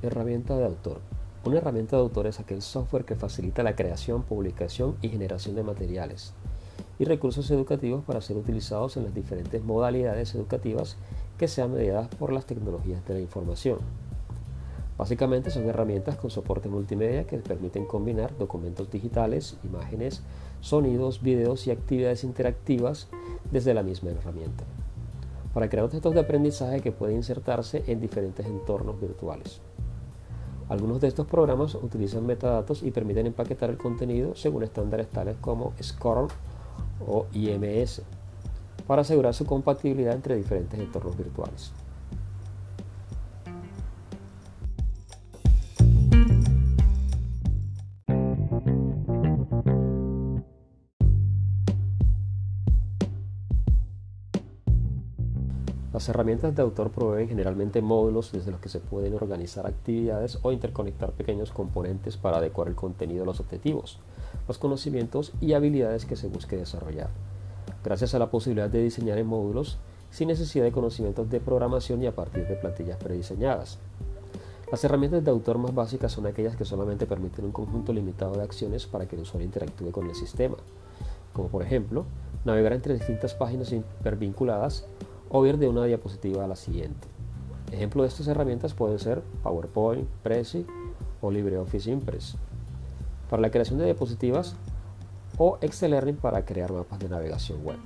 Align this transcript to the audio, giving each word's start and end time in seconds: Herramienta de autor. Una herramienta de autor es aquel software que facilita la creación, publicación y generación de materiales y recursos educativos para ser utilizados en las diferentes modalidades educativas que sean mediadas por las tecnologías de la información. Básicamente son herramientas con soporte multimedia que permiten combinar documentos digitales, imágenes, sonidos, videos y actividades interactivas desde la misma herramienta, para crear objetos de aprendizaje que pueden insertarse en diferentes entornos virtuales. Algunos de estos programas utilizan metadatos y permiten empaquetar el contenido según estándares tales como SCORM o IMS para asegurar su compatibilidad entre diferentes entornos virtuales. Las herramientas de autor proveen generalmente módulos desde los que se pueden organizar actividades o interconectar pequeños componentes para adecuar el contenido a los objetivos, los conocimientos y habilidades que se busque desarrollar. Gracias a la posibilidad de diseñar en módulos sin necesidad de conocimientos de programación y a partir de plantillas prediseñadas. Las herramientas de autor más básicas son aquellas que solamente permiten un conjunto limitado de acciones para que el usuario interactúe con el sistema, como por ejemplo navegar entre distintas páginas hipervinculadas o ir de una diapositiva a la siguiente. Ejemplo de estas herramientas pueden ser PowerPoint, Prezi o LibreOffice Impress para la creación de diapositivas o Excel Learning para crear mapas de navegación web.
Herramienta 0.00 0.56
de 0.56 0.64
autor. 0.64 1.00
Una 1.44 1.58
herramienta 1.58 1.96
de 1.96 2.02
autor 2.02 2.28
es 2.28 2.38
aquel 2.38 2.62
software 2.62 3.04
que 3.04 3.16
facilita 3.16 3.64
la 3.64 3.74
creación, 3.74 4.22
publicación 4.22 4.94
y 5.02 5.08
generación 5.08 5.56
de 5.56 5.64
materiales 5.64 6.34
y 7.00 7.04
recursos 7.04 7.50
educativos 7.50 8.04
para 8.04 8.20
ser 8.20 8.36
utilizados 8.36 8.96
en 8.96 9.02
las 9.02 9.14
diferentes 9.14 9.60
modalidades 9.64 10.36
educativas 10.36 10.96
que 11.36 11.48
sean 11.48 11.72
mediadas 11.72 12.06
por 12.14 12.32
las 12.32 12.46
tecnologías 12.46 13.04
de 13.08 13.14
la 13.14 13.20
información. 13.20 13.78
Básicamente 14.96 15.50
son 15.50 15.68
herramientas 15.68 16.14
con 16.14 16.30
soporte 16.30 16.68
multimedia 16.68 17.26
que 17.26 17.38
permiten 17.38 17.84
combinar 17.84 18.38
documentos 18.38 18.92
digitales, 18.92 19.58
imágenes, 19.64 20.22
sonidos, 20.60 21.22
videos 21.22 21.66
y 21.66 21.72
actividades 21.72 22.22
interactivas 22.22 23.08
desde 23.50 23.74
la 23.74 23.82
misma 23.82 24.10
herramienta, 24.10 24.62
para 25.52 25.68
crear 25.68 25.86
objetos 25.86 26.14
de 26.14 26.20
aprendizaje 26.20 26.82
que 26.82 26.92
pueden 26.92 27.16
insertarse 27.16 27.82
en 27.88 28.00
diferentes 28.00 28.46
entornos 28.46 29.00
virtuales. 29.00 29.60
Algunos 30.68 31.00
de 31.00 31.08
estos 31.08 31.26
programas 31.26 31.74
utilizan 31.74 32.26
metadatos 32.26 32.82
y 32.82 32.90
permiten 32.90 33.26
empaquetar 33.26 33.70
el 33.70 33.78
contenido 33.78 34.34
según 34.36 34.64
estándares 34.64 35.08
tales 35.08 35.36
como 35.40 35.72
SCORM 35.80 36.28
o 37.06 37.26
IMS 37.32 38.02
para 38.86 39.02
asegurar 39.02 39.34
su 39.34 39.46
compatibilidad 39.46 40.14
entre 40.14 40.36
diferentes 40.36 40.78
entornos 40.78 41.16
virtuales. 41.16 41.72
Las 55.98 56.08
herramientas 56.08 56.54
de 56.54 56.62
autor 56.62 56.92
proveen 56.92 57.28
generalmente 57.28 57.82
módulos 57.82 58.30
desde 58.30 58.52
los 58.52 58.60
que 58.60 58.68
se 58.68 58.78
pueden 58.78 59.14
organizar 59.14 59.66
actividades 59.66 60.38
o 60.42 60.52
interconectar 60.52 61.10
pequeños 61.10 61.50
componentes 61.50 62.16
para 62.16 62.36
adecuar 62.36 62.68
el 62.68 62.76
contenido 62.76 63.24
a 63.24 63.26
los 63.26 63.40
objetivos, 63.40 63.98
los 64.46 64.58
conocimientos 64.58 65.32
y 65.40 65.54
habilidades 65.54 66.04
que 66.04 66.14
se 66.14 66.28
busque 66.28 66.56
desarrollar. 66.56 67.10
Gracias 67.82 68.14
a 68.14 68.20
la 68.20 68.30
posibilidad 68.30 68.70
de 68.70 68.80
diseñar 68.80 69.18
en 69.18 69.26
módulos 69.26 69.78
sin 70.12 70.28
necesidad 70.28 70.62
de 70.62 70.70
conocimientos 70.70 71.28
de 71.30 71.40
programación 71.40 72.00
y 72.00 72.06
a 72.06 72.14
partir 72.14 72.46
de 72.46 72.54
plantillas 72.54 72.98
prediseñadas. 72.98 73.80
Las 74.70 74.84
herramientas 74.84 75.24
de 75.24 75.32
autor 75.32 75.58
más 75.58 75.74
básicas 75.74 76.12
son 76.12 76.28
aquellas 76.28 76.54
que 76.54 76.64
solamente 76.64 77.06
permiten 77.06 77.46
un 77.46 77.50
conjunto 77.50 77.92
limitado 77.92 78.36
de 78.36 78.44
acciones 78.44 78.86
para 78.86 79.08
que 79.08 79.16
el 79.16 79.22
usuario 79.22 79.46
interactúe 79.46 79.90
con 79.90 80.08
el 80.08 80.14
sistema, 80.14 80.58
como 81.32 81.48
por 81.48 81.64
ejemplo 81.64 82.04
navegar 82.44 82.72
entre 82.72 82.94
distintas 82.94 83.34
páginas 83.34 83.72
hipervinculadas 83.72 84.86
o 85.30 85.46
ir 85.46 85.58
de 85.58 85.68
una 85.68 85.84
diapositiva 85.84 86.44
a 86.44 86.48
la 86.48 86.56
siguiente. 86.56 87.08
Ejemplo 87.72 88.02
de 88.02 88.08
estas 88.08 88.28
herramientas 88.28 88.74
pueden 88.74 88.98
ser 88.98 89.22
PowerPoint, 89.42 90.08
Prezi 90.22 90.66
o 91.20 91.30
LibreOffice 91.30 91.90
Impress 91.90 92.36
para 93.28 93.42
la 93.42 93.50
creación 93.50 93.78
de 93.78 93.84
diapositivas 93.84 94.56
o 95.36 95.58
Excel 95.60 95.90
Learning 95.90 96.16
para 96.16 96.44
crear 96.44 96.72
mapas 96.72 96.98
de 96.98 97.08
navegación 97.08 97.64
web. 97.64 97.78